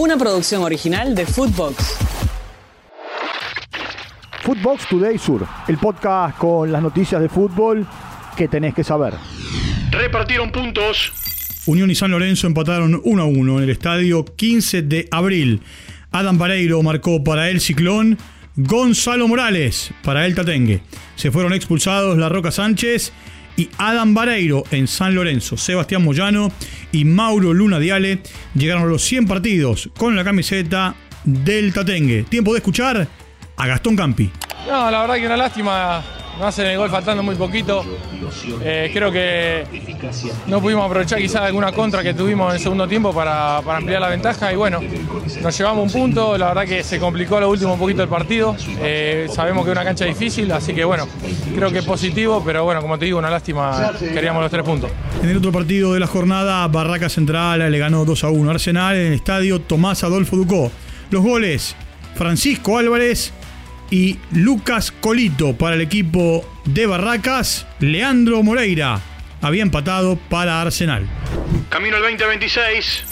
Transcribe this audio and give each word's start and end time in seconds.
Una 0.00 0.16
producción 0.16 0.62
original 0.62 1.14
de 1.14 1.26
Footbox. 1.26 1.98
Footbox 4.42 4.88
Today 4.88 5.18
Sur, 5.18 5.46
el 5.68 5.76
podcast 5.76 6.38
con 6.38 6.72
las 6.72 6.80
noticias 6.80 7.20
de 7.20 7.28
fútbol 7.28 7.86
que 8.34 8.48
tenés 8.48 8.72
que 8.72 8.82
saber. 8.82 9.12
Repartieron 9.90 10.50
puntos. 10.52 11.12
Unión 11.66 11.90
y 11.90 11.94
San 11.94 12.12
Lorenzo 12.12 12.46
empataron 12.46 12.98
1 13.04 13.22
a 13.22 13.26
1 13.26 13.58
en 13.58 13.62
el 13.62 13.68
estadio 13.68 14.24
15 14.24 14.80
de 14.80 15.06
abril. 15.10 15.60
Adam 16.12 16.38
Vareiro 16.38 16.82
marcó 16.82 17.22
para 17.22 17.50
el 17.50 17.60
Ciclón, 17.60 18.16
Gonzalo 18.56 19.28
Morales 19.28 19.92
para 20.02 20.24
el 20.24 20.34
Tatengue. 20.34 20.80
Se 21.16 21.30
fueron 21.30 21.52
expulsados 21.52 22.16
La 22.16 22.30
Roca 22.30 22.50
Sánchez 22.50 23.12
y 23.58 23.68
Adam 23.76 24.14
Vareiro 24.14 24.64
en 24.70 24.88
San 24.88 25.14
Lorenzo. 25.14 25.58
Sebastián 25.58 26.02
Moyano 26.02 26.50
y 26.92 27.04
Mauro 27.04 27.52
Luna 27.52 27.78
Diale 27.78 28.20
llegaron 28.54 28.84
a 28.84 28.86
los 28.86 29.02
100 29.02 29.26
partidos 29.26 29.90
con 29.96 30.16
la 30.16 30.24
camiseta 30.24 30.94
del 31.24 31.72
Tatengue. 31.72 32.24
Tiempo 32.24 32.52
de 32.52 32.58
escuchar 32.58 33.06
a 33.56 33.66
Gastón 33.66 33.96
Campi. 33.96 34.30
No, 34.66 34.90
la 34.90 35.00
verdad 35.00 35.14
que 35.16 35.26
una 35.26 35.36
lástima. 35.36 36.02
No 36.38 36.46
hacen 36.46 36.66
el 36.66 36.78
gol 36.78 36.90
faltando 36.90 37.22
muy 37.22 37.34
poquito. 37.34 37.84
Eh, 38.62 38.90
creo 38.92 39.12
que 39.12 39.64
no 40.46 40.60
pudimos 40.60 40.86
aprovechar 40.86 41.18
quizás 41.18 41.42
alguna 41.42 41.72
contra 41.72 42.02
que 42.02 42.14
tuvimos 42.14 42.50
en 42.50 42.56
el 42.56 42.62
segundo 42.62 42.88
tiempo 42.88 43.12
para, 43.12 43.58
ampliar 43.58 44.00
la 44.00 44.08
ventaja 44.08 44.52
y 44.52 44.56
bueno, 44.56 44.80
nos 45.42 45.58
llevamos 45.58 45.94
un 45.94 46.00
punto. 46.00 46.38
La 46.38 46.48
verdad 46.48 46.64
que 46.64 46.82
se 46.82 46.98
complicó 46.98 47.36
a 47.36 47.40
lo 47.40 47.50
último 47.50 47.74
un 47.74 47.78
poquito 47.78 48.02
el 48.02 48.08
partido. 48.08 48.56
Eh, 48.80 49.28
sabemos 49.32 49.64
que 49.64 49.70
es 49.70 49.76
una 49.76 49.84
cancha 49.84 50.04
difícil, 50.04 50.50
así 50.52 50.72
que 50.72 50.84
bueno, 50.84 51.06
creo 51.54 51.70
que 51.70 51.78
es 51.78 51.84
positivo, 51.84 52.42
pero 52.44 52.64
bueno, 52.64 52.80
como 52.80 52.98
te 52.98 53.04
digo, 53.04 53.18
una 53.18 53.30
lástima. 53.30 53.92
Queríamos 53.98 54.42
los 54.42 54.50
tres 54.50 54.64
puntos. 54.64 54.90
En 55.22 55.28
el 55.28 55.36
otro 55.36 55.52
partido 55.52 55.92
de 55.92 56.00
la 56.00 56.06
jornada, 56.06 56.66
Barraca 56.68 57.08
Central 57.08 57.70
le 57.70 57.78
ganó 57.78 58.04
2 58.04 58.24
a 58.24 58.30
1 58.30 58.50
Arsenal 58.50 58.96
en 58.96 59.06
el 59.08 59.12
estadio 59.14 59.60
Tomás 59.60 60.04
Adolfo 60.04 60.36
Ducó. 60.36 60.72
Los 61.10 61.22
goles, 61.22 61.76
Francisco 62.14 62.78
Álvarez 62.78 63.32
y 63.90 64.18
Lucas 64.32 64.92
Colito 64.92 65.56
para 65.56 65.74
el 65.74 65.80
equipo 65.80 66.44
de 66.64 66.86
Barracas. 66.86 67.66
Leandro 67.80 68.42
Moreira 68.42 69.00
había 69.42 69.62
empatado 69.62 70.16
para 70.28 70.60
Arsenal. 70.60 71.06
Camino 71.68 71.96
al 71.96 72.02
2026. 72.02 73.04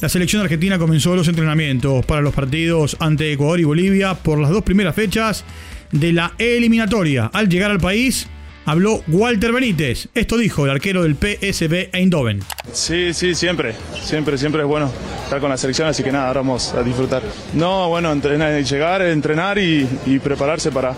La 0.00 0.08
selección 0.08 0.42
argentina 0.42 0.78
comenzó 0.78 1.16
los 1.16 1.26
entrenamientos 1.26 2.06
para 2.06 2.20
los 2.20 2.34
partidos 2.34 2.96
ante 3.00 3.32
Ecuador 3.32 3.58
y 3.58 3.64
Bolivia 3.64 4.14
por 4.14 4.38
las 4.38 4.50
dos 4.50 4.62
primeras 4.62 4.94
fechas 4.94 5.44
de 5.90 6.12
la 6.12 6.34
eliminatoria. 6.38 7.30
Al 7.32 7.48
llegar 7.48 7.70
al 7.70 7.80
país, 7.80 8.28
habló 8.68 9.02
Walter 9.08 9.50
Benítez. 9.50 10.08
Esto 10.14 10.36
dijo 10.36 10.66
el 10.66 10.70
arquero 10.70 11.02
del 11.02 11.14
PSV 11.14 11.88
Eindhoven. 11.90 12.40
Sí, 12.70 13.14
sí, 13.14 13.34
siempre. 13.34 13.74
Siempre, 14.02 14.36
siempre 14.36 14.60
es 14.60 14.68
bueno 14.68 14.92
estar 15.24 15.40
con 15.40 15.48
la 15.48 15.56
selección, 15.56 15.88
así 15.88 16.02
que 16.02 16.12
nada, 16.12 16.28
ahora 16.28 16.40
vamos 16.40 16.74
a 16.74 16.82
disfrutar. 16.82 17.22
No, 17.54 17.88
bueno, 17.88 18.12
entrenar, 18.12 18.62
llegar, 18.62 19.00
entrenar 19.00 19.58
y, 19.58 19.86
prepararse 20.22 20.70
para, 20.70 20.94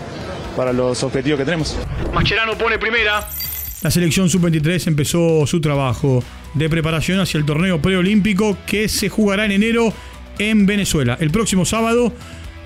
para 0.57 0.73
los 0.73 1.01
objetivos 1.03 1.39
que 1.39 1.45
tenemos. 1.45 1.77
Mascherano 2.13 2.57
pone 2.57 2.77
primera. 2.77 3.25
La 3.81 3.89
selección 3.89 4.29
sub-23 4.29 4.87
empezó 4.87 5.47
su 5.47 5.61
trabajo 5.61 6.21
de 6.53 6.69
preparación 6.69 7.21
hacia 7.21 7.37
el 7.37 7.45
torneo 7.45 7.81
preolímpico 7.81 8.57
que 8.67 8.89
se 8.89 9.07
jugará 9.07 9.45
en 9.45 9.53
enero 9.53 9.93
en 10.39 10.65
Venezuela. 10.65 11.17
El 11.21 11.31
próximo 11.31 11.63
sábado 11.63 12.11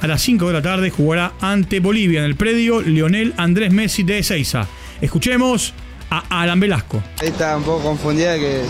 a 0.02 0.08
las 0.08 0.24
5 0.24 0.48
de 0.48 0.54
la 0.54 0.64
tarde 0.64 0.90
jugará 0.90 1.34
ante 1.42 1.80
Bolivia 1.80 2.22
en 2.22 2.26
el 2.26 2.36
predio 2.36 2.82
Lionel 2.82 3.36
Andrés 3.38 3.72
Messi 3.72 4.02
de 4.02 4.18
Ezeiza. 4.18 4.68
Escuchemos 5.02 5.74
a 6.10 6.42
Alan 6.42 6.60
Velasco. 6.60 7.02
Ahí 7.20 7.28
está 7.28 7.58
un 7.58 7.64
poco 7.64 7.84
confundida 7.84 8.36
que 8.36 8.64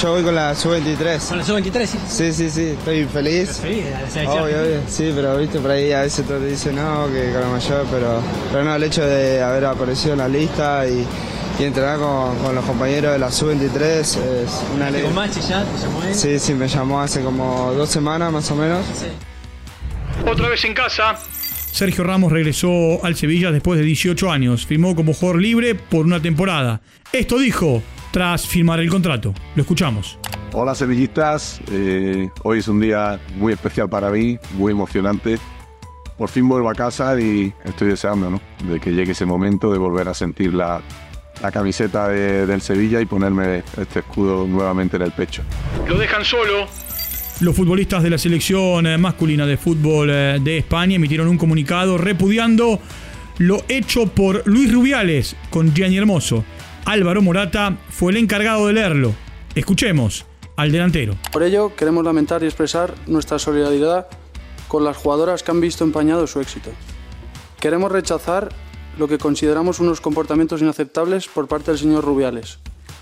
yo 0.00 0.12
voy 0.12 0.22
con 0.22 0.34
la 0.34 0.54
sub-23. 0.54 1.28
¿Con 1.28 1.38
la 1.38 1.44
sub-23? 1.44 1.86
Sí. 1.86 1.98
sí, 2.08 2.32
sí, 2.32 2.50
sí, 2.50 2.62
estoy 2.78 3.04
feliz. 3.04 3.58
feliz 3.58 3.84
de 3.84 3.90
la 3.90 4.10
selección? 4.10 4.44
Obvio, 4.44 4.62
obvio. 4.62 4.80
Sí, 4.88 5.12
pero 5.14 5.36
viste, 5.38 5.58
por 5.60 5.70
ahí 5.70 5.92
a 5.92 6.02
veces 6.02 6.26
te 6.26 6.40
dicen 6.40 6.76
no, 6.76 7.06
que 7.12 7.32
con 7.32 7.40
la 7.40 7.48
mayor, 7.48 7.86
pero, 7.90 8.20
pero 8.50 8.64
no, 8.64 8.74
el 8.74 8.82
hecho 8.82 9.04
de 9.04 9.42
haber 9.42 9.64
aparecido 9.66 10.12
en 10.12 10.18
la 10.18 10.28
lista 10.28 10.86
y, 10.86 11.06
entrenar 11.58 11.98
con, 11.98 12.54
los 12.54 12.64
compañeros 12.64 13.12
de 13.12 13.18
la 13.18 13.30
sub-23 13.30 13.80
es 13.80 14.18
una 14.74 14.88
alegría. 14.88 15.04
¿Con 15.04 15.14
Machi 15.14 15.40
ya 15.40 15.64
te 15.64 15.80
llamó 15.80 16.02
él? 16.02 16.14
Sí, 16.14 16.38
sí, 16.38 16.54
me 16.54 16.66
llamó 16.66 17.00
hace 17.00 17.22
como 17.22 17.72
dos 17.72 17.88
semanas 17.88 18.32
más 18.32 18.50
o 18.50 18.56
menos. 18.56 18.84
Sí. 18.86 19.06
Otra 20.28 20.48
vez 20.48 20.64
en 20.64 20.74
casa. 20.74 21.16
Sergio 21.74 22.04
Ramos 22.04 22.30
regresó 22.30 23.04
al 23.04 23.16
Sevilla 23.16 23.50
después 23.50 23.80
de 23.80 23.84
18 23.84 24.30
años. 24.30 24.64
Firmó 24.64 24.94
como 24.94 25.12
jugador 25.12 25.42
libre 25.42 25.74
por 25.74 26.06
una 26.06 26.22
temporada. 26.22 26.80
Esto 27.12 27.36
dijo 27.36 27.82
tras 28.12 28.46
firmar 28.46 28.78
el 28.78 28.88
contrato. 28.88 29.34
Lo 29.56 29.62
escuchamos. 29.62 30.16
Hola 30.52 30.76
sevillistas, 30.76 31.60
eh, 31.72 32.30
hoy 32.44 32.60
es 32.60 32.68
un 32.68 32.78
día 32.78 33.18
muy 33.34 33.54
especial 33.54 33.88
para 33.88 34.08
mí, 34.10 34.38
muy 34.52 34.70
emocionante. 34.70 35.36
Por 36.16 36.28
fin 36.28 36.48
vuelvo 36.48 36.70
a 36.70 36.74
casa 36.76 37.20
y 37.20 37.52
estoy 37.64 37.88
deseando 37.88 38.30
¿no? 38.30 38.40
de 38.72 38.78
que 38.78 38.92
llegue 38.92 39.10
ese 39.10 39.26
momento 39.26 39.72
de 39.72 39.78
volver 39.78 40.06
a 40.06 40.14
sentir 40.14 40.54
la, 40.54 40.80
camiseta 41.52 42.06
del 42.08 42.60
Sevilla 42.62 43.00
y 43.00 43.06
ponerme 43.06 43.64
este 43.76 43.98
escudo 43.98 44.46
nuevamente 44.46 44.94
en 44.94 45.02
el 45.02 45.10
pecho. 45.10 45.42
Lo 45.88 45.98
dejan 45.98 46.24
solo, 46.24 46.68
los 47.40 47.56
futbolistas 47.56 48.02
de 48.02 48.10
la 48.10 48.18
selección 48.18 48.86
eh, 48.86 48.96
masculina 48.96 49.46
de 49.46 49.56
fútbol 49.56 50.10
eh, 50.10 50.38
de 50.40 50.58
España 50.58 50.96
emitieron 50.96 51.28
un 51.28 51.38
comunicado 51.38 51.98
repudiando 51.98 52.80
lo 53.38 53.64
hecho 53.68 54.06
por 54.06 54.46
Luis 54.46 54.72
Rubiales 54.72 55.34
con 55.50 55.74
Gianni 55.74 55.96
Hermoso. 55.96 56.44
Álvaro 56.84 57.22
Morata 57.22 57.76
fue 57.90 58.12
el 58.12 58.18
encargado 58.18 58.66
de 58.68 58.74
leerlo. 58.74 59.14
Escuchemos 59.54 60.26
al 60.56 60.70
delantero. 60.70 61.16
Por 61.32 61.42
ello, 61.42 61.74
queremos 61.74 62.04
lamentar 62.04 62.42
y 62.42 62.46
expresar 62.46 62.94
nuestra 63.06 63.38
solidaridad 63.38 64.06
con 64.68 64.84
las 64.84 64.96
jugadoras 64.96 65.42
que 65.42 65.50
han 65.50 65.60
visto 65.60 65.82
empañado 65.82 66.26
su 66.26 66.40
éxito. 66.40 66.70
Queremos 67.58 67.90
rechazar 67.90 68.50
lo 68.96 69.08
que 69.08 69.18
consideramos 69.18 69.80
unos 69.80 70.00
comportamientos 70.00 70.62
inaceptables 70.62 71.26
por 71.26 71.48
parte 71.48 71.72
del 71.72 71.80
señor 71.80 72.04
Rubiales, 72.04 72.60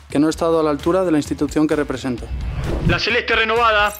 que 0.09 0.19
no 0.19 0.29
ha 0.29 0.31
estado 0.31 0.59
a 0.61 0.63
la 0.63 0.71
altura 0.71 1.05
de 1.05 1.13
la 1.13 1.19
institución 1.19 1.67
que 1.67 1.77
representa. 1.77 2.25
La 2.89 2.99
celeste 2.99 3.37
renovada 3.37 3.93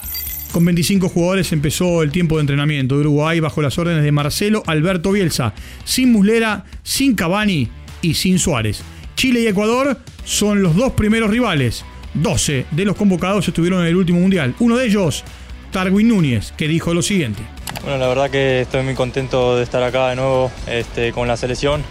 con 0.53 0.63
25 0.65 1.09
jugadores 1.09 1.51
empezó 1.51 2.03
el 2.03 2.11
tiempo 2.11 2.35
de 2.35 2.41
entrenamiento 2.41 2.93
de 2.93 3.01
Uruguay 3.01 3.39
bajo 3.39 3.63
las 3.63 3.79
órdenes 3.79 4.03
de 4.03 4.11
Marcelo 4.11 4.61
Alberto 4.67 5.11
Bielsa, 5.11 5.55
sin 5.83 6.11
Muslera, 6.11 6.65
sin 6.83 7.15
Cavani 7.15 7.69
y 8.03 8.13
sin 8.13 8.37
Suárez. 8.37 8.83
Chile 9.15 9.41
y 9.41 9.47
Ecuador 9.47 9.97
son 10.23 10.61
los 10.61 10.75
dos 10.75 10.91
primeros 10.91 11.31
rivales. 11.31 11.83
12 12.13 12.67
de 12.69 12.85
los 12.85 12.95
convocados 12.95 13.47
estuvieron 13.47 13.81
en 13.81 13.87
el 13.87 13.95
último 13.95 14.19
mundial. 14.19 14.53
Uno 14.59 14.77
de 14.77 14.85
ellos, 14.85 15.23
Tarwin 15.71 16.07
Núñez, 16.07 16.53
que 16.55 16.67
dijo 16.67 16.93
lo 16.93 17.01
siguiente. 17.01 17.41
Bueno, 17.81 17.97
la 17.97 18.07
verdad 18.07 18.29
que 18.29 18.61
estoy 18.61 18.83
muy 18.83 18.93
contento 18.93 19.57
de 19.57 19.63
estar 19.63 19.81
acá 19.81 20.09
de 20.09 20.17
nuevo 20.17 20.51
este, 20.67 21.13
con 21.13 21.27
la 21.27 21.35
selección. 21.35 21.81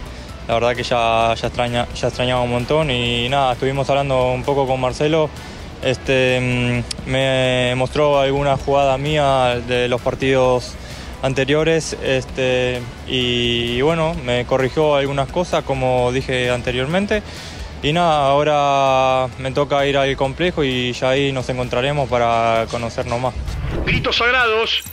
La 0.47 0.53
verdad 0.53 0.73
que 0.73 0.83
ya, 0.83 1.35
ya, 1.35 1.47
extraña, 1.47 1.85
ya 1.95 2.07
extrañaba 2.07 2.41
un 2.41 2.51
montón 2.51 2.89
y 2.91 3.27
nada, 3.27 3.53
estuvimos 3.53 3.89
hablando 3.89 4.31
un 4.31 4.43
poco 4.43 4.65
con 4.65 4.79
Marcelo 4.79 5.29
este, 5.83 6.83
mm, 7.07 7.09
me 7.09 7.73
mostró 7.75 8.19
alguna 8.19 8.57
jugada 8.57 8.97
mía 8.97 9.61
de 9.67 9.87
los 9.87 10.01
partidos 10.01 10.75
anteriores 11.21 11.97
este, 12.03 12.81
y 13.07 13.81
bueno, 13.81 14.13
me 14.25 14.45
corrigió 14.45 14.95
algunas 14.95 15.29
cosas 15.29 15.63
como 15.63 16.11
dije 16.11 16.49
anteriormente. 16.49 17.23
Y 17.81 17.91
nada, 17.91 18.27
ahora 18.27 19.27
me 19.39 19.51
toca 19.51 19.85
ir 19.85 19.97
al 19.97 20.15
complejo 20.15 20.63
y 20.63 20.93
ya 20.93 21.09
ahí 21.09 21.33
nos 21.33 21.49
encontraremos 21.49 22.09
para 22.09 22.65
conocernos 22.71 23.19
más. 23.19 23.33
Gritos 23.85 24.17
sagrados. 24.17 24.83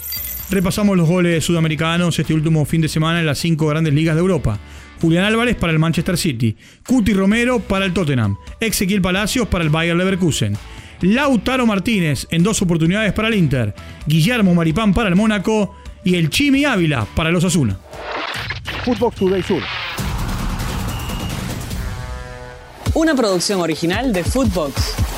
Repasamos 0.50 0.96
los 0.96 1.08
goles 1.08 1.44
sudamericanos 1.44 2.18
este 2.18 2.34
último 2.34 2.64
fin 2.64 2.80
de 2.80 2.88
semana 2.88 3.20
en 3.20 3.26
las 3.26 3.38
cinco 3.38 3.68
grandes 3.68 3.94
ligas 3.94 4.16
de 4.16 4.20
Europa. 4.20 4.58
Julián 5.00 5.24
Álvarez 5.24 5.56
para 5.56 5.72
el 5.72 5.78
Manchester 5.78 6.18
City, 6.18 6.56
Cuti 6.86 7.14
Romero 7.14 7.60
para 7.60 7.84
el 7.84 7.92
Tottenham, 7.94 8.36
Ezequiel 8.58 9.00
Palacios 9.00 9.48
para 9.48 9.64
el 9.64 9.70
Bayer 9.70 9.96
Leverkusen, 9.96 10.58
Lautaro 11.03 11.66
Martínez 11.66 12.27
en 12.31 12.43
dos 12.43 12.61
oportunidades 12.62 13.12
para 13.12 13.28
el 13.28 13.34
Inter, 13.34 13.75
Guillermo 14.06 14.55
Maripán 14.55 14.93
para 14.93 15.08
el 15.08 15.17
Mónaco 15.17 15.75
y 16.05 16.17
el 16.17 16.31
Chimi 16.31 16.64
Ávila 16.64 17.06
para 17.14 17.31
los 17.31 17.44
Asuna. 17.44 17.79
Footbox 18.85 19.17
Today 19.17 19.43
Sur. 19.43 19.62
Una 22.94 23.14
producción 23.14 23.61
original 23.61 24.12
de 24.12 24.25
Footbox. 24.25 25.09